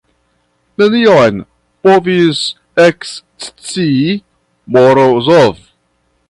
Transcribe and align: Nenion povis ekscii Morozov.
Nenion 0.81 1.35
povis 1.87 2.39
ekscii 2.85 4.17
Morozov. 4.75 5.63